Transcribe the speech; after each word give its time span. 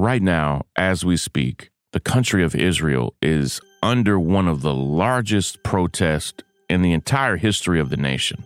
right 0.00 0.22
now, 0.22 0.62
as 0.76 1.04
we 1.04 1.16
speak, 1.16 1.70
the 1.92 2.00
country 2.00 2.42
of 2.42 2.54
Israel 2.54 3.14
is 3.20 3.60
under 3.82 4.18
one 4.18 4.48
of 4.48 4.62
the 4.62 4.74
largest 4.74 5.62
protests 5.62 6.42
in 6.68 6.82
the 6.82 6.92
entire 6.92 7.36
history 7.36 7.80
of 7.80 7.90
the 7.90 7.96
nation. 7.96 8.44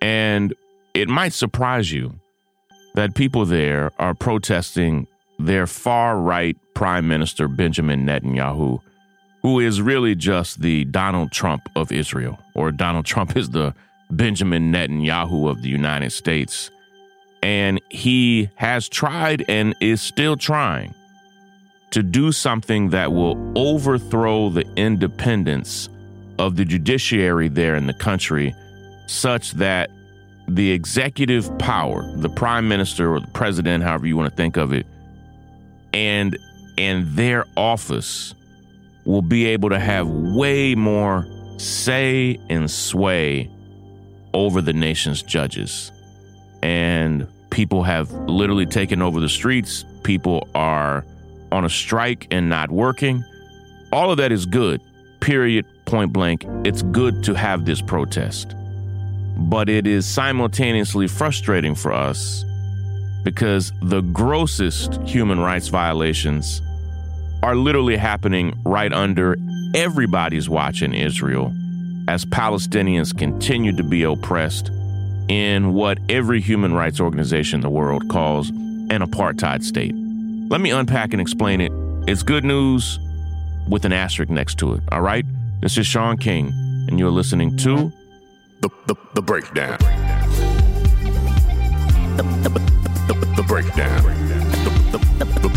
And 0.00 0.54
it 0.94 1.08
might 1.08 1.32
surprise 1.32 1.92
you 1.92 2.18
that 2.94 3.14
people 3.14 3.44
there 3.44 3.90
are 3.98 4.14
protesting 4.14 5.06
their 5.38 5.66
far 5.66 6.18
right 6.18 6.56
Prime 6.74 7.06
Minister 7.06 7.48
Benjamin 7.48 8.06
Netanyahu, 8.06 8.80
who 9.42 9.60
is 9.60 9.80
really 9.80 10.14
just 10.14 10.60
the 10.60 10.84
Donald 10.86 11.32
Trump 11.32 11.68
of 11.76 11.92
Israel, 11.92 12.38
or 12.54 12.72
Donald 12.72 13.04
Trump 13.04 13.36
is 13.36 13.50
the 13.50 13.74
Benjamin 14.10 14.72
Netanyahu 14.72 15.48
of 15.48 15.62
the 15.62 15.68
United 15.68 16.10
States. 16.10 16.70
And 17.44 17.78
he 17.90 18.48
has 18.54 18.88
tried 18.88 19.44
and 19.48 19.74
is 19.80 20.00
still 20.00 20.34
trying 20.34 20.94
to 21.90 22.02
do 22.02 22.32
something 22.32 22.88
that 22.88 23.12
will 23.12 23.52
overthrow 23.54 24.48
the 24.48 24.64
independence 24.76 25.90
of 26.38 26.56
the 26.56 26.64
judiciary 26.64 27.48
there 27.48 27.76
in 27.76 27.86
the 27.86 27.92
country, 27.92 28.54
such 29.06 29.52
that 29.52 29.90
the 30.48 30.72
executive 30.72 31.56
power, 31.58 32.02
the 32.16 32.30
prime 32.30 32.66
minister 32.66 33.12
or 33.14 33.20
the 33.20 33.28
president, 33.28 33.84
however 33.84 34.06
you 34.06 34.16
want 34.16 34.30
to 34.30 34.36
think 34.36 34.56
of 34.56 34.72
it, 34.72 34.86
and 35.92 36.38
and 36.78 37.06
their 37.14 37.44
office 37.58 38.34
will 39.04 39.22
be 39.22 39.44
able 39.44 39.68
to 39.68 39.78
have 39.78 40.08
way 40.08 40.74
more 40.74 41.26
say 41.58 42.40
and 42.48 42.70
sway 42.70 43.50
over 44.32 44.62
the 44.62 44.72
nation's 44.72 45.22
judges. 45.22 45.92
And 46.64 47.28
people 47.50 47.82
have 47.82 48.10
literally 48.10 48.64
taken 48.64 49.02
over 49.02 49.20
the 49.20 49.28
streets. 49.28 49.84
People 50.02 50.48
are 50.54 51.04
on 51.52 51.66
a 51.66 51.68
strike 51.68 52.26
and 52.30 52.48
not 52.48 52.70
working. 52.70 53.22
All 53.92 54.10
of 54.10 54.16
that 54.16 54.32
is 54.32 54.46
good, 54.46 54.80
period, 55.20 55.66
point 55.84 56.12
blank. 56.14 56.46
It's 56.64 56.80
good 56.80 57.22
to 57.24 57.34
have 57.34 57.66
this 57.66 57.82
protest. 57.82 58.54
But 59.36 59.68
it 59.68 59.86
is 59.86 60.06
simultaneously 60.06 61.06
frustrating 61.06 61.74
for 61.74 61.92
us 61.92 62.44
because 63.24 63.70
the 63.82 64.00
grossest 64.00 64.94
human 65.02 65.38
rights 65.38 65.68
violations 65.68 66.62
are 67.42 67.56
literally 67.56 67.98
happening 67.98 68.58
right 68.64 68.92
under 68.92 69.36
everybody's 69.74 70.48
watch 70.48 70.80
in 70.80 70.94
Israel 70.94 71.52
as 72.08 72.24
Palestinians 72.24 73.16
continue 73.16 73.76
to 73.76 73.82
be 73.82 74.02
oppressed 74.02 74.70
in 75.28 75.72
what 75.74 75.98
every 76.08 76.40
human 76.40 76.72
rights 76.74 77.00
organization 77.00 77.58
in 77.58 77.60
the 77.62 77.70
world 77.70 78.08
calls 78.08 78.50
an 78.50 79.00
apartheid 79.00 79.62
state. 79.62 79.94
Let 80.50 80.60
me 80.60 80.70
unpack 80.70 81.12
and 81.12 81.20
explain 81.20 81.60
it. 81.60 81.72
It's 82.06 82.22
good 82.22 82.44
news 82.44 82.98
with 83.68 83.84
an 83.84 83.92
asterisk 83.92 84.30
next 84.30 84.58
to 84.58 84.74
it. 84.74 84.82
All 84.92 85.00
right? 85.00 85.24
This 85.60 85.78
is 85.78 85.86
Shaun 85.86 86.18
King, 86.18 86.48
and 86.88 86.98
you're 86.98 87.10
listening 87.10 87.56
to 87.58 87.90
The, 88.60 88.68
the, 88.86 88.94
the 89.14 89.22
Breakdown. 89.22 89.78
The, 92.16 92.22
the, 92.42 92.48
the, 93.12 93.26
the 93.36 93.42
Breakdown. 93.42 94.02
The, 94.02 94.98
the, 94.98 95.24
the, 95.24 95.40
the 95.40 95.48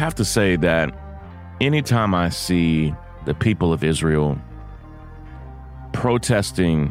have 0.00 0.14
to 0.14 0.24
say 0.24 0.56
that 0.56 0.94
anytime 1.60 2.14
I 2.14 2.30
see 2.30 2.94
the 3.26 3.34
people 3.34 3.70
of 3.70 3.84
Israel 3.84 4.38
protesting 5.92 6.90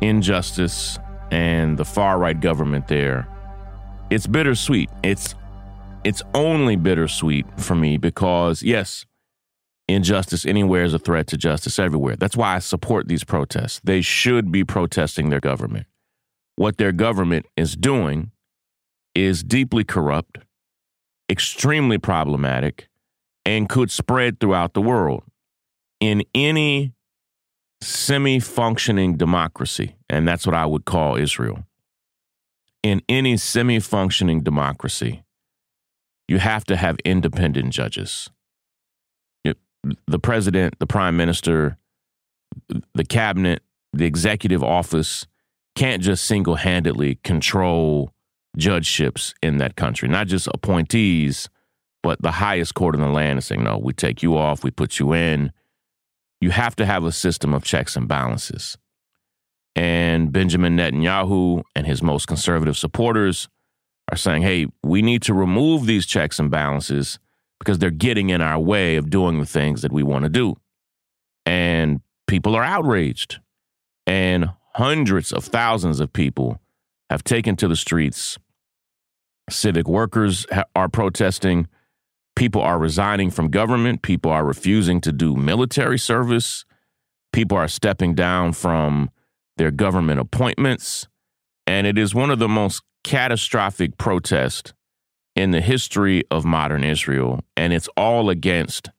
injustice 0.00 0.98
and 1.30 1.78
the 1.78 1.84
far 1.84 2.18
right 2.18 2.38
government 2.38 2.88
there, 2.88 3.28
it's 4.10 4.26
bittersweet. 4.26 4.90
It's 5.04 5.36
it's 6.02 6.20
only 6.34 6.74
bittersweet 6.74 7.46
for 7.60 7.76
me 7.76 7.96
because 7.96 8.60
yes, 8.60 9.06
injustice 9.86 10.44
anywhere 10.44 10.82
is 10.82 10.94
a 10.94 10.98
threat 10.98 11.28
to 11.28 11.36
justice 11.36 11.78
everywhere. 11.78 12.16
That's 12.16 12.36
why 12.36 12.56
I 12.56 12.58
support 12.58 13.06
these 13.06 13.22
protests. 13.22 13.80
They 13.84 14.00
should 14.00 14.50
be 14.50 14.64
protesting 14.64 15.30
their 15.30 15.38
government. 15.38 15.86
What 16.56 16.76
their 16.76 16.90
government 16.90 17.46
is 17.56 17.76
doing 17.76 18.32
is 19.14 19.44
deeply 19.44 19.84
corrupt, 19.84 20.38
extremely 21.30 21.96
problematic, 21.96 22.88
and 23.46 23.68
could 23.68 23.90
spread 23.90 24.40
throughout 24.40 24.74
the 24.74 24.82
world. 24.82 25.22
In 26.00 26.22
any 26.34 26.92
semi 27.80 28.40
functioning 28.40 29.16
democracy, 29.16 29.96
and 30.08 30.26
that's 30.26 30.46
what 30.46 30.54
I 30.54 30.66
would 30.66 30.84
call 30.84 31.16
Israel. 31.16 31.64
In 32.82 33.00
any 33.08 33.36
semi 33.36 33.78
functioning 33.78 34.42
democracy, 34.42 35.22
you 36.28 36.38
have 36.38 36.64
to 36.64 36.76
have 36.76 36.96
independent 37.04 37.72
judges. 37.72 38.30
The 40.06 40.18
president, 40.18 40.78
the 40.78 40.86
prime 40.86 41.16
minister, 41.16 41.78
the 42.94 43.04
cabinet, 43.04 43.62
the 43.94 44.04
executive 44.04 44.62
office 44.62 45.26
can't 45.74 46.02
just 46.02 46.24
single 46.24 46.56
handedly 46.56 47.14
control 47.24 48.12
judgeships 48.56 49.34
in 49.42 49.58
that 49.58 49.76
country, 49.76 50.08
not 50.08 50.26
just 50.26 50.48
appointees, 50.52 51.48
but 52.02 52.20
the 52.22 52.32
highest 52.32 52.74
court 52.74 52.94
in 52.94 53.00
the 53.00 53.08
land 53.08 53.38
is 53.38 53.44
saying, 53.44 53.62
no, 53.62 53.78
we 53.78 53.92
take 53.92 54.22
you 54.22 54.36
off, 54.36 54.64
we 54.64 54.70
put 54.70 54.98
you 54.98 55.12
in. 55.12 55.52
You 56.40 56.50
have 56.50 56.74
to 56.76 56.86
have 56.86 57.04
a 57.04 57.12
system 57.12 57.52
of 57.52 57.64
checks 57.64 57.96
and 57.96 58.08
balances. 58.08 58.78
And 59.76 60.32
Benjamin 60.32 60.76
Netanyahu 60.76 61.62
and 61.76 61.86
his 61.86 62.02
most 62.02 62.26
conservative 62.26 62.76
supporters 62.76 63.48
are 64.10 64.16
saying, 64.16 64.42
hey, 64.42 64.66
we 64.82 65.02
need 65.02 65.22
to 65.22 65.34
remove 65.34 65.86
these 65.86 66.06
checks 66.06 66.38
and 66.38 66.50
balances 66.50 67.18
because 67.58 67.78
they're 67.78 67.90
getting 67.90 68.30
in 68.30 68.40
our 68.40 68.58
way 68.58 68.96
of 68.96 69.10
doing 69.10 69.38
the 69.38 69.46
things 69.46 69.82
that 69.82 69.92
we 69.92 70.02
want 70.02 70.24
to 70.24 70.30
do. 70.30 70.56
And 71.46 72.00
people 72.26 72.56
are 72.56 72.64
outraged. 72.64 73.38
And 74.06 74.50
hundreds 74.74 75.32
of 75.32 75.44
thousands 75.44 76.00
of 76.00 76.12
people 76.12 76.60
have 77.10 77.24
taken 77.24 77.56
to 77.56 77.68
the 77.68 77.76
streets. 77.76 78.38
Civic 79.50 79.88
workers 79.88 80.46
ha- 80.50 80.64
are 80.76 80.88
protesting. 80.88 81.66
People 82.36 82.62
are 82.62 82.78
resigning 82.78 83.30
from 83.30 83.50
government. 83.50 84.02
People 84.02 84.30
are 84.30 84.44
refusing 84.44 85.00
to 85.02 85.12
do 85.12 85.34
military 85.34 85.98
service. 85.98 86.64
People 87.32 87.58
are 87.58 87.68
stepping 87.68 88.14
down 88.14 88.52
from 88.52 89.10
their 89.56 89.72
government 89.72 90.20
appointments. 90.20 91.08
And 91.66 91.86
it 91.86 91.98
is 91.98 92.14
one 92.14 92.30
of 92.30 92.38
the 92.38 92.48
most 92.48 92.82
catastrophic 93.02 93.98
protests 93.98 94.72
in 95.34 95.50
the 95.50 95.60
history 95.60 96.22
of 96.30 96.44
modern 96.44 96.84
Israel. 96.84 97.40
And 97.56 97.72
it's 97.72 97.88
all 97.96 98.30
against 98.30 98.90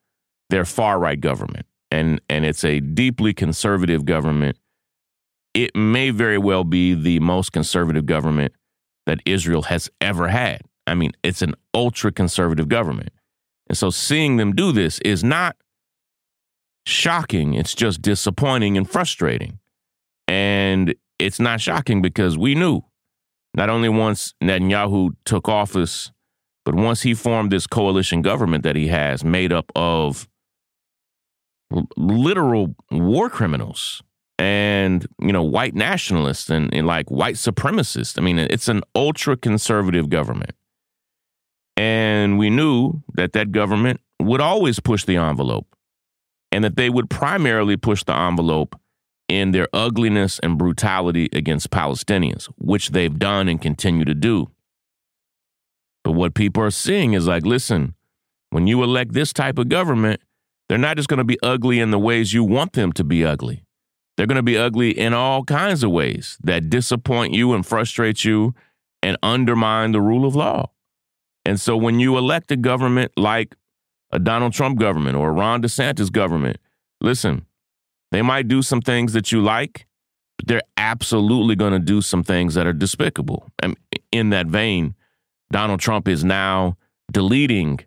their 0.50 0.66
far 0.66 1.00
right 1.00 1.20
government. 1.20 1.66
And, 1.90 2.22
and 2.30 2.46
it's 2.46 2.64
a 2.64 2.80
deeply 2.80 3.34
conservative 3.34 4.06
government. 4.06 4.58
It 5.54 5.76
may 5.76 6.12
very 6.12 6.38
well 6.38 6.64
be 6.64 6.94
the 6.94 7.20
most 7.20 7.52
conservative 7.52 8.06
government 8.06 8.54
that 9.06 9.20
Israel 9.26 9.64
has 9.64 9.90
ever 10.00 10.30
had. 10.30 10.62
I 10.88 10.96
mean, 10.96 11.12
it's 11.24 11.42
an 11.42 11.56
ultra 11.74 12.12
conservative 12.12 12.70
government. 12.70 13.10
And 13.68 13.78
so 13.78 13.90
seeing 13.90 14.38
them 14.38 14.54
do 14.54 14.72
this 14.72 15.00
is 15.00 15.24
not 15.24 15.56
shocking, 16.86 17.54
it's 17.54 17.74
just 17.74 18.02
disappointing 18.02 18.78
and 18.78 18.90
frustrating. 18.90 19.60
And 20.28 20.96
it's 21.20 21.40
not 21.40 21.62
shocking 21.62 22.02
because 22.02 22.38
we 22.38 22.56
knew 22.56 22.82
not 23.54 23.70
only 23.70 23.90
once 23.90 24.34
Netanyahu 24.42 25.12
took 25.26 25.50
office, 25.50 26.12
but 26.64 26.76
once 26.76 27.02
he 27.02 27.14
formed 27.14 27.52
this 27.52 27.68
coalition 27.68 28.22
government 28.22 28.64
that 28.64 28.76
he 28.76 28.88
has 28.88 29.24
made 29.24 29.52
up 29.52 29.72
of 29.76 30.28
literal 31.96 32.76
war 32.92 33.30
criminals 33.30 34.02
and 34.42 35.06
you 35.22 35.32
know 35.32 35.44
white 35.44 35.76
nationalists 35.76 36.50
and, 36.50 36.74
and 36.74 36.88
like 36.88 37.12
white 37.12 37.36
supremacists. 37.36 38.18
I 38.18 38.24
mean 38.24 38.40
it's 38.40 38.68
an 38.68 38.82
ultra 38.96 39.38
conservative 39.38 40.10
government. 40.10 40.56
And 41.78 42.40
we 42.40 42.50
knew 42.50 43.04
that 43.14 43.34
that 43.34 43.52
government 43.52 44.02
would 44.20 44.42
always 44.42 44.80
push 44.80 45.06
the 45.06 45.18
envelope 45.18 45.68
and 46.52 46.64
that 46.64 46.76
they 46.76 46.90
would 46.90 47.10
primarily 47.10 47.78
push 47.78 48.04
the 48.04 48.16
envelope 48.16 48.76
in 49.28 49.52
their 49.52 49.68
ugliness 49.74 50.40
and 50.40 50.58
brutality 50.58 51.30
against 51.34 51.70
palestinians 51.70 52.46
which 52.58 52.90
they've 52.90 53.20
done 53.20 53.48
and 53.48 53.62
continue 53.62 54.06
to 54.06 54.16
do. 54.16 54.50
But 56.04 56.14
what 56.14 56.34
people 56.34 56.64
are 56.64 56.72
seeing 56.72 57.14
is 57.14 57.28
like 57.28 57.46
listen 57.46 57.94
when 58.50 58.66
you 58.66 58.82
elect 58.82 59.14
this 59.14 59.34
type 59.34 59.60
of 59.60 59.70
government 59.70 60.20
they're 60.68 60.80
not 60.80 60.98
just 60.98 61.10
going 61.10 61.20
to 61.20 61.24
be 61.24 61.38
ugly 61.44 61.80
in 61.80 61.92
the 61.92 62.00
ways 62.00 62.34
you 62.34 62.44
want 62.44 62.74
them 62.74 62.92
to 62.94 63.04
be 63.04 63.24
ugly 63.24 63.66
they're 64.16 64.28
going 64.28 64.36
to 64.36 64.44
be 64.44 64.58
ugly 64.58 64.92
in 64.92 65.14
all 65.14 65.44
kinds 65.44 65.84
of 65.84 65.92
ways 65.92 66.38
that 66.44 66.70
disappoint 66.70 67.34
you 67.34 67.54
and 67.54 67.66
frustrate 67.66 68.24
you 68.24 68.54
and 69.02 69.18
undermine 69.24 69.92
the 69.92 70.02
rule 70.02 70.26
of 70.26 70.36
law. 70.36 70.70
And 71.46 71.60
so 71.60 71.76
when 71.76 72.00
you 72.00 72.18
elect 72.18 72.52
a 72.52 72.56
government 72.56 73.12
like 73.18 73.56
a 74.12 74.20
Donald 74.20 74.54
Trump 74.54 74.80
government 74.80 75.16
or 75.16 75.30
a 75.30 75.34
Ron 75.34 75.62
DeSantis 75.62 76.12
government, 76.12 76.58
listen, 77.00 77.46
they 78.12 78.22
might 78.22 78.48
do 78.48 78.62
some 78.62 78.82
things 78.82 79.14
that 79.14 79.32
you 79.32 79.42
like, 79.42 79.88
but 80.38 80.48
they're 80.48 80.62
absolutely 80.78 81.56
going 81.56 81.74
to 81.74 81.80
do 81.80 82.02
some 82.02 82.24
things 82.24 82.54
that 82.56 82.68
are 82.68 82.74
despicable. 82.74 83.50
And 83.60 83.78
in 84.12 84.30
that 84.30 84.48
vein, 84.48 84.96
Donald 85.52 85.80
Trump 85.80 86.08
is 86.08 86.24
now 86.24 86.78
deleting 87.12 87.80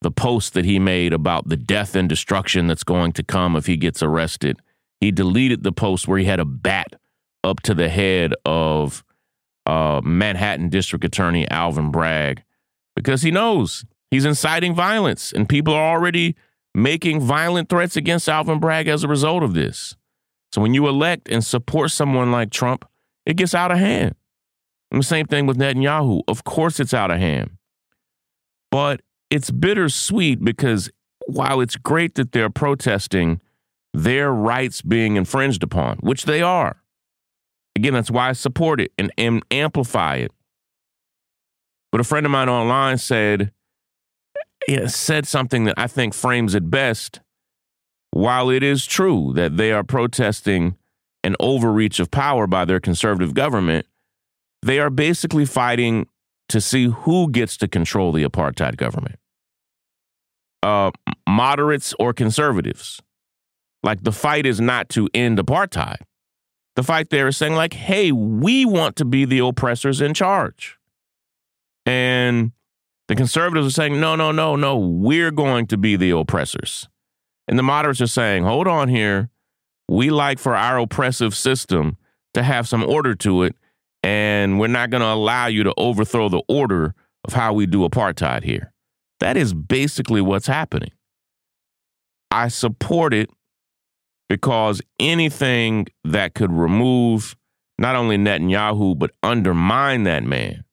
the 0.00 0.10
post 0.10 0.54
that 0.54 0.64
he 0.64 0.78
made 0.78 1.12
about 1.12 1.48
the 1.48 1.56
death 1.56 1.94
and 1.96 2.08
destruction 2.08 2.66
that's 2.66 2.84
going 2.84 3.12
to 3.12 3.22
come 3.22 3.56
if 3.56 3.66
he 3.66 3.76
gets 3.76 4.02
arrested. 4.02 4.60
He 5.00 5.10
deleted 5.10 5.62
the 5.62 5.72
post 5.72 6.08
where 6.08 6.18
he 6.18 6.24
had 6.24 6.40
a 6.40 6.44
bat 6.44 6.94
up 7.42 7.60
to 7.60 7.74
the 7.74 7.88
head 7.88 8.32
of 8.44 9.04
uh, 9.66 10.00
Manhattan 10.04 10.68
District 10.68 11.04
Attorney 11.04 11.48
Alvin 11.50 11.90
Bragg 11.90 12.42
because 12.96 13.22
he 13.22 13.30
knows 13.30 13.84
he's 14.10 14.24
inciting 14.24 14.74
violence 14.74 15.32
and 15.32 15.48
people 15.48 15.74
are 15.74 15.94
already 15.94 16.36
making 16.74 17.20
violent 17.20 17.68
threats 17.68 17.96
against 17.96 18.28
Alvin 18.28 18.58
Bragg 18.58 18.88
as 18.88 19.04
a 19.04 19.08
result 19.08 19.42
of 19.42 19.54
this. 19.54 19.96
So 20.52 20.60
when 20.60 20.74
you 20.74 20.86
elect 20.88 21.28
and 21.28 21.44
support 21.44 21.90
someone 21.90 22.30
like 22.30 22.50
Trump, 22.50 22.84
it 23.26 23.36
gets 23.36 23.54
out 23.54 23.72
of 23.72 23.78
hand. 23.78 24.14
And 24.90 25.00
the 25.00 25.06
same 25.06 25.26
thing 25.26 25.46
with 25.46 25.58
Netanyahu. 25.58 26.22
Of 26.28 26.44
course, 26.44 26.78
it's 26.78 26.94
out 26.94 27.10
of 27.10 27.18
hand. 27.18 27.56
But 28.70 29.02
it's 29.30 29.50
bittersweet 29.50 30.44
because 30.44 30.90
while 31.26 31.60
it's 31.60 31.76
great 31.76 32.14
that 32.14 32.32
they're 32.32 32.50
protesting 32.50 33.40
their 33.94 34.32
rights 34.32 34.82
being 34.82 35.16
infringed 35.16 35.62
upon, 35.62 35.96
which 35.98 36.24
they 36.24 36.42
are, 36.42 36.82
again, 37.76 37.94
that's 37.94 38.10
why 38.10 38.28
I 38.28 38.32
support 38.32 38.80
it 38.80 38.92
and, 38.98 39.12
and 39.16 39.42
amplify 39.50 40.16
it. 40.16 40.32
But 41.92 42.00
a 42.00 42.04
friend 42.04 42.26
of 42.26 42.32
mine 42.32 42.48
online 42.48 42.98
said, 42.98 43.52
said 44.86 45.26
something 45.26 45.64
that 45.64 45.74
I 45.78 45.86
think 45.86 46.12
frames 46.12 46.54
it 46.54 46.70
best. 46.70 47.20
While 48.10 48.50
it 48.50 48.62
is 48.62 48.84
true 48.84 49.32
that 49.34 49.56
they 49.56 49.72
are 49.72 49.84
protesting 49.84 50.76
an 51.22 51.36
overreach 51.40 52.00
of 52.00 52.10
power 52.10 52.46
by 52.46 52.64
their 52.64 52.80
conservative 52.80 53.32
government, 53.32 53.86
they 54.62 54.78
are 54.78 54.90
basically 54.90 55.44
fighting 55.44 56.08
to 56.48 56.60
see 56.60 56.86
who 56.88 57.30
gets 57.30 57.56
to 57.58 57.68
control 57.68 58.12
the 58.12 58.24
apartheid 58.24 58.76
government. 58.76 59.16
Uh, 60.62 60.90
moderates 61.28 61.94
or 61.98 62.12
conservatives. 62.12 63.00
Like 63.84 64.02
the 64.02 64.12
fight 64.12 64.46
is 64.46 64.60
not 64.60 64.88
to 64.90 65.08
end 65.14 65.38
apartheid. 65.38 65.98
The 66.74 66.82
fight 66.82 67.10
there 67.10 67.28
is 67.28 67.36
saying, 67.36 67.54
like, 67.54 67.74
hey, 67.74 68.10
we 68.10 68.64
want 68.64 68.96
to 68.96 69.04
be 69.04 69.24
the 69.24 69.38
oppressors 69.38 70.00
in 70.00 70.14
charge. 70.14 70.76
And 71.86 72.52
the 73.06 73.14
conservatives 73.14 73.66
are 73.68 73.70
saying, 73.70 74.00
no, 74.00 74.16
no, 74.16 74.32
no, 74.32 74.56
no, 74.56 74.76
we're 74.76 75.30
going 75.30 75.66
to 75.66 75.76
be 75.76 75.96
the 75.96 76.10
oppressors. 76.10 76.88
And 77.46 77.58
the 77.58 77.62
moderates 77.62 78.00
are 78.00 78.06
saying, 78.06 78.44
hold 78.44 78.66
on 78.66 78.88
here. 78.88 79.28
We 79.86 80.10
like 80.10 80.38
for 80.38 80.56
our 80.56 80.78
oppressive 80.78 81.34
system 81.34 81.98
to 82.32 82.42
have 82.42 82.66
some 82.66 82.82
order 82.82 83.14
to 83.16 83.42
it, 83.42 83.54
and 84.02 84.58
we're 84.58 84.66
not 84.66 84.88
going 84.88 85.02
to 85.02 85.12
allow 85.12 85.46
you 85.46 85.62
to 85.62 85.74
overthrow 85.76 86.30
the 86.30 86.42
order 86.48 86.94
of 87.24 87.34
how 87.34 87.52
we 87.52 87.66
do 87.66 87.86
apartheid 87.86 88.44
here. 88.44 88.72
That 89.20 89.36
is 89.36 89.52
basically 89.52 90.22
what's 90.22 90.46
happening. 90.46 90.90
I 92.30 92.48
support 92.48 93.12
it 93.12 93.28
because 94.28 94.80
anything 94.98 95.86
that 96.04 96.34
could 96.34 96.52
remove 96.52 97.36
not 97.78 97.96
only 97.96 98.16
Netanyahu, 98.16 98.98
but 98.98 99.10
undermine 99.22 100.04
that 100.04 100.22
man, 100.22 100.64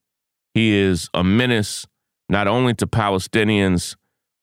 he 0.54 0.74
is 0.74 1.10
a 1.14 1.24
menace 1.24 1.88
not 2.30 2.48
only 2.48 2.74
to 2.76 2.88
Palestinians, 2.88 3.96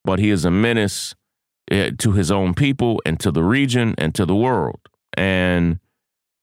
but 0.05 0.19
he 0.19 0.31
is 0.31 0.44
a 0.44 0.50
menace 0.50 1.14
eh, 1.70 1.90
to 1.99 2.12
his 2.12 2.31
own 2.31 2.55
people 2.55 3.00
and 3.06 3.19
to 3.20 3.31
the 3.31 3.43
region 3.43 3.94
and 3.96 4.14
to 4.14 4.26
the 4.26 4.34
world. 4.34 4.81
And 5.16 5.81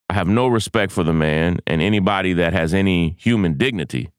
I 0.08 0.14
have 0.14 0.28
no 0.28 0.46
respect 0.46 0.92
for 0.92 1.02
the 1.02 1.12
man, 1.12 1.58
and 1.66 1.82
anybody 1.82 2.32
that 2.34 2.52
has 2.52 2.72
any 2.72 3.16
human 3.18 3.58
dignity 3.58 4.10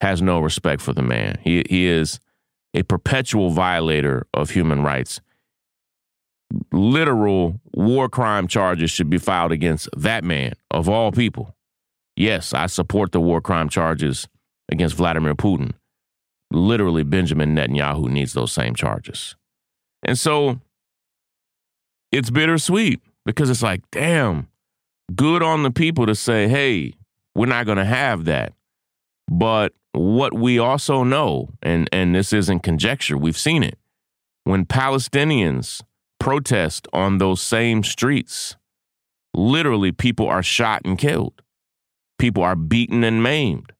has 0.00 0.20
no 0.20 0.40
respect 0.40 0.82
for 0.82 0.92
the 0.92 1.02
man. 1.02 1.38
He, 1.42 1.64
he 1.68 1.86
is 1.86 2.20
a 2.74 2.82
perpetual 2.82 3.50
violator 3.50 4.26
of 4.34 4.50
human 4.50 4.82
rights. 4.82 5.20
Literal 6.72 7.60
war 7.74 8.08
crime 8.08 8.46
charges 8.46 8.90
should 8.90 9.10
be 9.10 9.18
filed 9.18 9.52
against 9.52 9.88
that 9.96 10.24
man, 10.24 10.52
of 10.70 10.88
all 10.88 11.10
people. 11.10 11.54
Yes, 12.16 12.52
I 12.52 12.66
support 12.66 13.12
the 13.12 13.20
war 13.20 13.40
crime 13.40 13.68
charges 13.68 14.28
against 14.70 14.94
Vladimir 14.96 15.34
Putin 15.34 15.72
literally 16.54 17.02
Benjamin 17.02 17.54
Netanyahu 17.54 18.08
needs 18.08 18.32
those 18.32 18.52
same 18.52 18.74
charges. 18.74 19.36
And 20.02 20.18
so 20.18 20.60
it's 22.12 22.30
bittersweet 22.30 23.00
because 23.24 23.50
it's 23.50 23.62
like, 23.62 23.82
damn, 23.90 24.48
good 25.14 25.42
on 25.42 25.62
the 25.62 25.70
people 25.70 26.06
to 26.06 26.14
say, 26.14 26.48
hey, 26.48 26.94
we're 27.34 27.46
not 27.46 27.66
going 27.66 27.78
to 27.78 27.84
have 27.84 28.24
that. 28.26 28.52
But 29.28 29.72
what 29.92 30.34
we 30.34 30.58
also 30.58 31.02
know, 31.02 31.50
and, 31.62 31.88
and 31.92 32.14
this 32.14 32.32
isn't 32.32 32.60
conjecture, 32.60 33.16
we've 33.16 33.38
seen 33.38 33.62
it. 33.62 33.78
When 34.44 34.66
Palestinians 34.66 35.82
protest 36.24 36.88
on 36.94 37.18
those 37.18 37.42
same 37.42 37.84
streets, 37.84 38.56
literally 39.34 39.92
people 39.92 40.26
are 40.26 40.42
shot 40.42 40.80
and 40.82 40.96
killed. 40.96 41.42
People 42.18 42.42
are 42.42 42.56
beaten 42.56 43.04
and 43.04 43.22
maimed. 43.22 43.74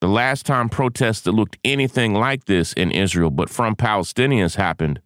The 0.00 0.08
last 0.08 0.44
time 0.44 0.70
protests 0.70 1.20
that 1.20 1.30
looked 1.30 1.56
anything 1.64 2.14
like 2.14 2.46
this 2.46 2.72
in 2.72 2.90
Israel, 2.90 3.30
but 3.30 3.48
from 3.48 3.76
Palestinians, 3.76 4.56
happened, 4.56 5.00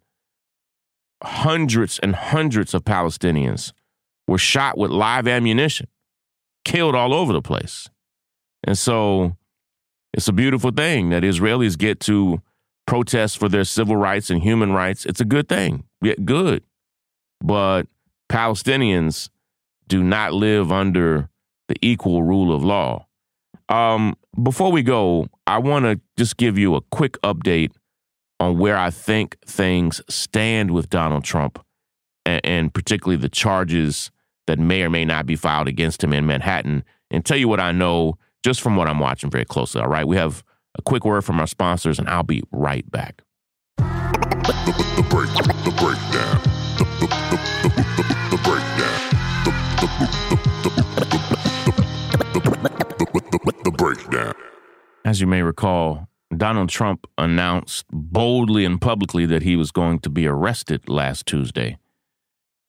hundreds 1.23 1.99
and 1.99 2.15
hundreds 2.15 2.73
of 2.73 2.83
Palestinians 2.83 3.71
were 4.27 4.39
shot 4.39 4.75
with 4.75 4.89
live 4.89 5.27
ammunition, 5.27 5.87
killed 6.65 6.95
all 6.95 7.13
over 7.13 7.33
the 7.33 7.41
place. 7.43 7.87
And 8.63 8.79
so 8.79 9.37
it's 10.11 10.27
a 10.27 10.33
beautiful 10.33 10.71
thing 10.71 11.11
that 11.11 11.21
Israelis 11.21 11.77
get 11.77 11.99
to 11.99 12.41
protest 12.87 13.37
for 13.37 13.47
their 13.47 13.63
civil 13.63 13.95
rights 13.95 14.31
and 14.31 14.41
human 14.41 14.71
rights. 14.71 15.05
It's 15.05 15.21
a 15.21 15.25
good 15.25 15.47
thing. 15.47 15.83
Yeah, 16.03 16.15
good. 16.23 16.63
But 17.41 17.87
Palestinians 18.29 19.29
do 19.87 20.03
not 20.03 20.33
live 20.33 20.71
under 20.71 21.29
the 21.67 21.75
equal 21.81 22.23
rule 22.23 22.53
of 22.53 22.63
law. 22.63 23.07
Um, 23.69 24.15
before 24.41 24.71
we 24.71 24.83
go, 24.83 25.27
I 25.47 25.57
want 25.59 25.85
to 25.85 25.99
just 26.17 26.37
give 26.37 26.57
you 26.57 26.75
a 26.75 26.81
quick 26.91 27.13
update 27.21 27.71
on 28.39 28.57
where 28.57 28.77
I 28.77 28.89
think 28.89 29.37
things 29.45 30.01
stand 30.09 30.71
with 30.71 30.89
Donald 30.89 31.23
Trump, 31.23 31.63
and, 32.25 32.41
and, 32.43 32.73
particularly 32.73 33.21
the 33.21 33.29
charges 33.29 34.11
that 34.47 34.59
may 34.59 34.83
or 34.83 34.89
may 34.89 35.05
not 35.05 35.25
be 35.25 35.35
filed 35.35 35.67
against 35.67 36.03
him 36.03 36.11
in 36.11 36.25
Manhattan, 36.25 36.83
and 37.09 37.25
tell 37.25 37.37
you 37.37 37.47
what 37.47 37.61
I 37.61 37.71
know 37.71 38.17
just 38.43 38.61
from 38.61 38.75
what 38.75 38.89
I'm 38.89 38.99
watching 38.99 39.29
very 39.29 39.45
closely. 39.45 39.81
All 39.81 39.87
right, 39.87 40.05
we 40.05 40.17
have 40.17 40.43
a 40.77 40.81
quick 40.81 41.05
word 41.05 41.23
from 41.23 41.39
our 41.39 41.47
sponsors, 41.47 41.99
and 41.99 42.09
I'll 42.09 42.23
be 42.23 42.43
right 42.51 42.89
back. 42.91 43.21
The, 44.43 45.13
break. 53.77 54.35
As 55.05 55.21
you 55.21 55.27
may 55.27 55.41
recall, 55.41 56.09
Donald 56.35 56.69
Trump 56.69 57.07
announced 57.17 57.85
boldly 57.91 58.65
and 58.65 58.81
publicly 58.81 59.25
that 59.25 59.43
he 59.43 59.55
was 59.55 59.71
going 59.71 59.99
to 59.99 60.09
be 60.09 60.27
arrested 60.27 60.89
last 60.89 61.25
Tuesday. 61.25 61.77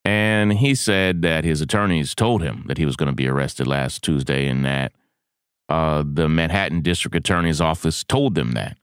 And 0.04 0.52
he 0.52 0.74
said 0.74 1.22
that 1.22 1.44
his 1.44 1.60
attorneys 1.60 2.14
told 2.14 2.42
him 2.42 2.64
that 2.68 2.78
he 2.78 2.86
was 2.86 2.94
going 2.94 3.08
to 3.08 3.14
be 3.14 3.26
arrested 3.26 3.66
last 3.66 4.02
Tuesday 4.02 4.46
and 4.46 4.64
that 4.64 4.92
uh, 5.68 6.04
the 6.06 6.28
Manhattan 6.28 6.82
District 6.82 7.16
Attorney's 7.16 7.60
Office 7.60 8.04
told 8.04 8.34
them 8.34 8.52
that. 8.52 8.76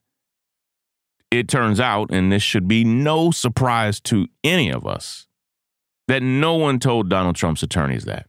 It 1.31 1.47
turns 1.47 1.79
out, 1.79 2.11
and 2.11 2.29
this 2.29 2.43
should 2.43 2.67
be 2.67 2.83
no 2.83 3.31
surprise 3.31 4.01
to 4.01 4.27
any 4.43 4.69
of 4.69 4.85
us, 4.85 5.27
that 6.09 6.21
no 6.21 6.55
one 6.55 6.77
told 6.77 7.09
Donald 7.09 7.38
Trump's 7.38 7.63
attorneys 7.63 8.03
that. 8.03 8.27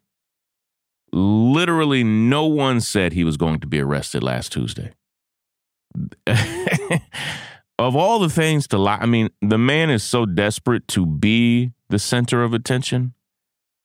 Literally, 1.12 2.04
no 2.04 2.46
one 2.46 2.80
said 2.80 3.12
he 3.12 3.24
was 3.24 3.36
going 3.36 3.58
to 3.60 3.66
be 3.66 3.80
arrested 3.80 4.22
last 4.22 4.52
Tuesday. 4.52 4.92
of 7.78 7.96
all 7.96 8.20
the 8.20 8.30
things 8.30 8.68
to 8.68 8.78
lie, 8.78 8.98
I 9.00 9.06
mean, 9.06 9.30
the 9.42 9.58
man 9.58 9.90
is 9.90 10.04
so 10.04 10.24
desperate 10.24 10.86
to 10.88 11.04
be 11.04 11.72
the 11.90 11.98
center 11.98 12.44
of 12.44 12.54
attention 12.54 13.14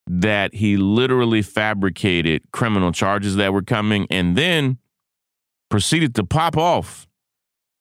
that 0.06 0.54
he 0.54 0.78
literally 0.78 1.42
fabricated 1.42 2.44
criminal 2.52 2.92
charges 2.92 3.36
that 3.36 3.52
were 3.52 3.64
coming 3.64 4.08
and 4.10 4.38
then 4.38 4.78
proceeded 5.70 6.16
to 6.16 6.24
pop 6.24 6.56
off 6.56 7.08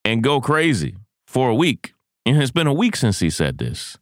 and 0.05 0.25
go 0.25 0.41
crazy 0.41 0.97
for 1.37 1.51
a 1.51 1.55
week. 1.55 1.93
And 2.25 2.41
it's 2.41 2.51
been 2.51 2.67
a 2.67 2.73
week 2.73 2.97
since 2.97 3.19
he 3.19 3.29
said 3.29 3.59
this. 3.59 3.99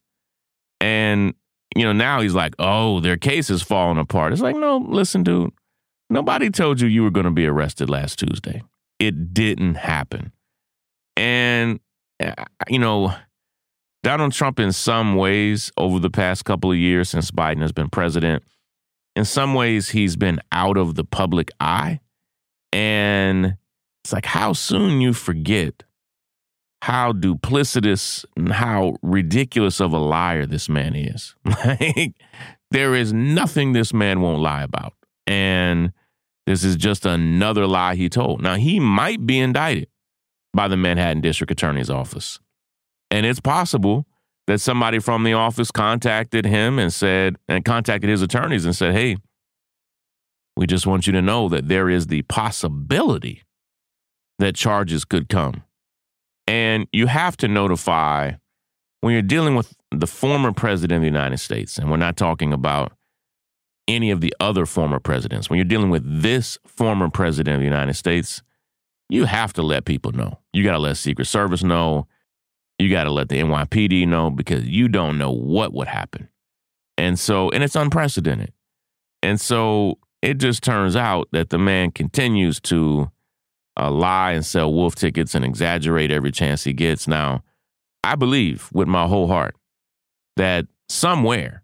And 0.81 1.35
you 1.75 1.83
know, 1.83 1.93
now 1.93 2.21
he's 2.21 2.33
like, 2.33 2.55
oh, 2.61 3.01
their 3.01 3.17
case 3.17 3.51
is 3.51 3.61
falling 3.61 3.99
apart. 3.99 4.33
It's 4.33 4.41
like, 4.41 4.55
no, 4.55 4.77
listen, 4.77 5.25
dude, 5.25 5.51
nobody 6.09 6.49
told 6.49 6.81
you 6.81 6.87
you 6.87 7.03
were 7.03 7.11
going 7.11 7.25
to 7.25 7.33
be 7.33 7.45
arrested 7.45 7.91
last 7.91 8.21
Tuesday. 8.21 8.63
It 9.01 9.35
didn't 9.35 9.75
happen. 9.75 10.31
And, 11.17 11.81
uh, 12.23 12.45
you 12.69 12.79
know, 12.79 13.13
Donald 14.05 14.31
Trump, 14.31 14.61
in 14.61 14.71
some 14.71 15.17
ways, 15.17 15.73
over 15.77 15.99
the 15.99 16.11
past 16.11 16.45
couple 16.45 16.71
of 16.71 16.79
years 16.79 17.09
since 17.09 17.33
Biden 17.33 17.63
has 17.63 17.73
been 17.73 17.91
president, 17.91 18.45
in 19.17 19.25
some 19.25 19.55
ways, 19.55 19.89
he's 19.89 20.15
been 20.15 20.39
out 20.53 20.77
of 20.77 20.95
the 20.95 21.05
public 21.05 21.51
eye. 21.59 21.99
And 22.73 23.57
it's 24.05 24.13
like 24.13 24.27
how 24.27 24.53
soon 24.53 25.01
you 25.01 25.13
forget 25.13 25.83
how 26.85 27.13
duplicitous 27.13 28.27
and 28.37 28.53
how 28.53 28.95
ridiculous 29.01 29.81
of 29.81 29.95
a 29.95 29.99
liar 29.99 30.45
this 30.45 30.69
man 30.69 30.95
is. 30.95 31.35
like, 31.65 32.13
there 32.73 32.95
is 32.95 33.11
nothing 33.11 33.73
this 33.73 33.95
man 33.95 34.21
won't 34.21 34.43
lie 34.43 34.63
about. 34.63 34.93
And 35.27 35.95
this 36.47 36.63
is 36.63 36.77
just 36.77 37.07
another 37.07 37.67
lie 37.67 37.95
he 37.95 38.11
told. 38.11 38.43
Now, 38.43 38.57
he 38.57 38.81
might 38.81 39.25
be 39.25 39.39
indicted 39.39 39.89
by 40.53 40.69
the 40.69 40.77
Manhattan 40.77 41.23
District 41.23 41.51
Attorney's 41.51 41.89
Office. 41.89 42.39
And 43.11 43.25
it's 43.25 43.41
possible 43.41 44.05
that 44.47 44.61
somebody 44.61 44.99
from 44.99 45.25
the 45.25 45.33
office 45.33 45.71
contacted 45.71 46.45
him 46.45 46.79
and 46.79 46.93
said, 46.93 47.37
and 47.49 47.65
contacted 47.65 48.11
his 48.11 48.21
attorneys 48.21 48.67
and 48.67 48.77
said, 48.77 48.93
hey, 48.93 49.17
we 50.55 50.67
just 50.67 50.87
want 50.87 51.07
you 51.07 51.15
to 51.15 51.23
know 51.23 51.49
that 51.49 51.67
there 51.67 51.89
is 51.89 52.09
the 52.09 52.21
possibility 52.25 53.43
that 54.39 54.55
charges 54.55 55.07
could 55.07 55.31
come. 55.31 55.63
And 56.47 56.87
you 56.93 57.07
have 57.07 57.37
to 57.39 57.49
notify 57.49 58.33
when 59.01 59.13
you're 59.13 59.23
dealing 59.23 59.55
with 59.55 59.75
the 59.91 60.07
former 60.07 60.53
president 60.53 60.97
of 60.97 61.03
the 61.03 61.07
United 61.07 61.39
States, 61.39 61.79
and 61.79 61.91
we're 61.91 61.97
not 61.97 62.17
talking 62.17 62.53
about 62.53 62.93
any 63.87 64.11
of 64.11 64.21
the 64.21 64.35
other 64.41 64.67
former 64.67 64.99
presidents, 64.99 65.51
when 65.51 65.59
you're 65.59 65.65
dealing 65.65 65.91
with 65.91 66.03
this 66.05 66.59
former 66.67 67.11
president 67.11 67.55
of 67.55 67.61
the 67.61 67.67
United 67.67 67.95
States, 67.95 68.43
you 69.09 69.27
have 69.27 69.53
to 69.55 69.63
let 69.63 69.85
people 69.85 70.13
know. 70.13 70.39
You 70.53 70.65
got 70.65 70.73
to 70.73 70.79
let 70.79 70.97
Secret 70.97 71.27
Service 71.27 71.63
know. 71.63 72.07
You 72.79 72.91
got 72.91 73.05
to 73.05 73.11
let 73.11 73.29
the 73.29 73.41
NYPD 73.41 74.09
know 74.09 74.31
because 74.31 74.67
you 74.67 74.89
don't 74.89 75.19
know 75.19 75.31
what 75.31 75.73
would 75.73 75.89
happen. 75.89 76.29
And 76.97 77.19
so, 77.19 77.51
and 77.51 77.63
it's 77.63 77.77
unprecedented. 77.77 78.53
And 79.23 79.41
so 79.41 79.99
it 80.23 80.39
just 80.39 80.63
turns 80.63 80.97
out 80.97 81.29
that 81.33 81.51
the 81.51 81.59
man 81.59 81.91
continues 81.91 82.61
to 82.63 83.11
uh, 83.79 83.91
lie 83.91 84.33
and 84.33 84.45
sell 84.45 84.73
wolf 84.73 84.95
tickets 84.95 85.35
and 85.35 85.45
exaggerate 85.45 86.11
every 86.11 86.31
chance 86.31 86.65
he 86.65 86.73
gets. 86.73 87.09
Now, 87.09 87.43
I 88.03 88.15
believe 88.15 88.71
with 88.73 88.89
my 88.89 89.07
whole 89.07 89.29
heart 89.29 89.57
that 90.37 90.67
somewhere 90.89 91.63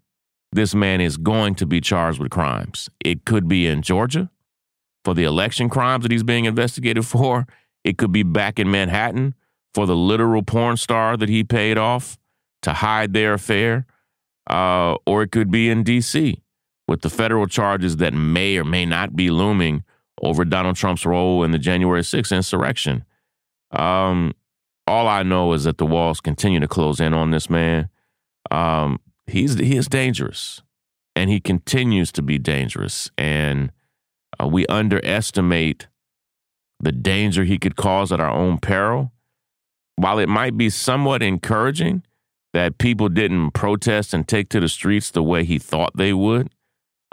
this 0.51 0.75
man 0.75 0.99
is 0.99 1.17
going 1.17 1.55
to 1.55 1.65
be 1.65 1.79
charged 1.79 2.19
with 2.19 2.31
crimes. 2.31 2.89
It 3.03 3.25
could 3.25 3.47
be 3.47 3.67
in 3.67 3.81
Georgia 3.81 4.29
for 5.05 5.13
the 5.13 5.23
election 5.23 5.69
crimes 5.69 6.03
that 6.03 6.11
he's 6.11 6.23
being 6.23 6.45
investigated 6.45 7.05
for. 7.05 7.47
It 7.83 7.97
could 7.97 8.11
be 8.11 8.23
back 8.23 8.59
in 8.59 8.69
Manhattan 8.69 9.35
for 9.73 9.85
the 9.85 9.95
literal 9.95 10.43
porn 10.43 10.77
star 10.77 11.15
that 11.17 11.29
he 11.29 11.43
paid 11.43 11.77
off 11.77 12.17
to 12.63 12.73
hide 12.73 13.13
their 13.13 13.33
affair. 13.33 13.85
Uh, 14.49 14.95
or 15.05 15.23
it 15.23 15.31
could 15.31 15.51
be 15.51 15.69
in 15.69 15.83
D.C. 15.83 16.41
with 16.87 17.01
the 17.01 17.09
federal 17.09 17.47
charges 17.47 17.97
that 17.97 18.13
may 18.13 18.57
or 18.57 18.65
may 18.65 18.85
not 18.85 19.15
be 19.15 19.29
looming 19.29 19.83
over 20.21 20.45
Donald 20.45 20.75
Trump's 20.75 21.05
role 21.05 21.43
in 21.43 21.51
the 21.51 21.57
January 21.57 22.01
6th 22.01 22.35
insurrection. 22.35 23.03
Um, 23.71 24.33
all 24.87 25.07
I 25.07 25.23
know 25.23 25.53
is 25.53 25.63
that 25.63 25.77
the 25.77 25.85
walls 25.85 26.21
continue 26.21 26.59
to 26.59 26.67
close 26.67 26.99
in 26.99 27.13
on 27.13 27.31
this 27.31 27.49
man. 27.49 27.89
Um, 28.49 28.99
he's 29.25 29.57
he 29.57 29.77
is 29.77 29.87
dangerous, 29.87 30.61
and 31.15 31.29
he 31.29 31.39
continues 31.39 32.11
to 32.13 32.21
be 32.21 32.37
dangerous. 32.37 33.09
And 33.17 33.71
uh, 34.41 34.47
we 34.47 34.65
underestimate 34.67 35.87
the 36.79 36.91
danger 36.91 37.43
he 37.43 37.57
could 37.57 37.75
cause 37.75 38.11
at 38.11 38.19
our 38.19 38.31
own 38.31 38.57
peril. 38.57 39.11
While 39.95 40.19
it 40.19 40.29
might 40.29 40.57
be 40.57 40.69
somewhat 40.69 41.21
encouraging 41.21 42.03
that 42.53 42.77
people 42.77 43.07
didn't 43.07 43.51
protest 43.51 44.13
and 44.13 44.27
take 44.27 44.49
to 44.49 44.59
the 44.59 44.67
streets 44.67 45.11
the 45.11 45.23
way 45.23 45.43
he 45.43 45.59
thought 45.59 45.95
they 45.95 46.11
would 46.11 46.49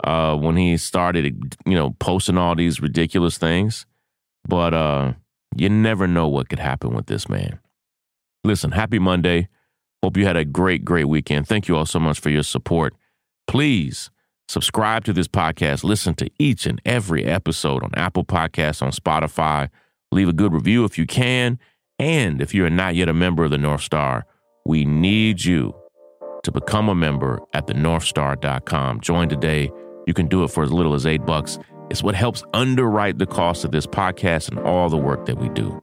uh, 0.03 0.35
when 0.35 0.55
he 0.55 0.77
started, 0.77 1.55
you 1.65 1.75
know, 1.75 1.91
posting 1.99 2.37
all 2.37 2.55
these 2.55 2.81
ridiculous 2.81 3.37
things, 3.37 3.85
but 4.47 4.73
uh, 4.73 5.13
you 5.55 5.69
never 5.69 6.07
know 6.07 6.27
what 6.27 6.49
could 6.49 6.59
happen 6.59 6.93
with 6.93 7.07
this 7.07 7.27
man. 7.27 7.59
Listen, 8.43 8.71
happy 8.71 8.99
Monday. 8.99 9.49
Hope 10.01 10.15
you 10.15 10.25
had 10.25 10.37
a 10.37 10.45
great, 10.45 10.85
great 10.85 11.05
weekend. 11.05 11.47
Thank 11.47 11.67
you 11.67 11.75
all 11.75 11.85
so 11.85 11.99
much 11.99 12.19
for 12.19 12.29
your 12.29 12.43
support. 12.43 12.95
Please 13.47 14.09
subscribe 14.47 15.03
to 15.05 15.13
this 15.13 15.27
podcast. 15.27 15.83
Listen 15.83 16.15
to 16.15 16.29
each 16.39 16.65
and 16.65 16.81
every 16.85 17.25
episode 17.25 17.83
on 17.83 17.91
Apple 17.95 18.23
Podcasts, 18.23 18.81
on 18.81 18.91
Spotify. 18.91 19.69
Leave 20.11 20.29
a 20.29 20.33
good 20.33 20.53
review 20.53 20.85
if 20.85 20.97
you 20.97 21.05
can. 21.05 21.59
And 21.97 22.41
if 22.41 22.53
you're 22.53 22.69
not 22.69 22.95
yet 22.95 23.09
a 23.09 23.13
member 23.13 23.43
of 23.43 23.51
the 23.51 23.57
North 23.57 23.81
Star, 23.81 24.25
we 24.65 24.85
need 24.85 25.43
you 25.43 25.75
to 26.43 26.51
become 26.51 26.87
a 26.87 26.95
member 26.95 27.39
at 27.53 27.67
thenorthstar.com. 27.67 29.01
Join 29.01 29.27
today. 29.27 29.69
You 30.09 30.13
can 30.15 30.25
do 30.25 30.43
it 30.43 30.47
for 30.47 30.63
as 30.63 30.71
little 30.71 30.95
as 30.95 31.05
eight 31.05 31.23
bucks. 31.23 31.59
It's 31.91 32.01
what 32.01 32.15
helps 32.15 32.43
underwrite 32.55 33.19
the 33.19 33.27
cost 33.27 33.63
of 33.63 33.69
this 33.69 33.85
podcast 33.85 34.49
and 34.49 34.57
all 34.57 34.89
the 34.89 34.97
work 34.97 35.27
that 35.27 35.37
we 35.37 35.49
do. 35.49 35.79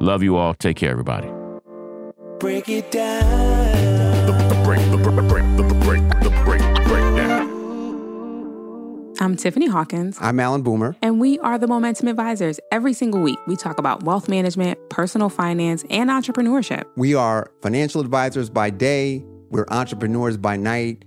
Love 0.00 0.22
you 0.22 0.36
all. 0.36 0.52
Take 0.52 0.76
care, 0.76 0.90
everybody. 0.90 1.30
Break 2.38 2.68
it 2.68 2.90
down. 2.90 4.26
The, 4.26 4.32
the 4.54 4.62
break, 4.64 4.80
the, 4.90 4.98
the 4.98 5.22
break, 5.22 5.56
the, 5.56 5.62
the 5.62 5.74
break, 5.76 6.02
the 6.20 6.28
break, 6.44 6.60
the 6.60 6.82
breakdown. 6.86 7.48
I'm 9.18 9.34
Tiffany 9.34 9.68
Hawkins, 9.68 10.18
I'm 10.20 10.38
Alan 10.40 10.60
Boomer. 10.60 10.94
and 11.00 11.18
we 11.18 11.38
are 11.38 11.56
the 11.58 11.66
Momentum 11.66 12.08
Advisors. 12.08 12.60
Every 12.70 12.92
single 12.92 13.22
week, 13.22 13.38
we 13.46 13.56
talk 13.56 13.78
about 13.78 14.02
wealth 14.02 14.28
management, 14.28 14.78
personal 14.90 15.30
finance, 15.30 15.86
and 15.88 16.10
entrepreneurship. 16.10 16.84
We 16.96 17.14
are 17.14 17.50
financial 17.62 18.02
advisors 18.02 18.50
by 18.50 18.68
day, 18.68 19.24
we're 19.48 19.64
entrepreneurs 19.70 20.36
by 20.36 20.58
night. 20.58 21.06